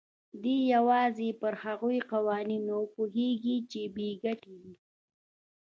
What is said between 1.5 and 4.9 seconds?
هغو قوانينو پوهېږي چې بې ګټې دي.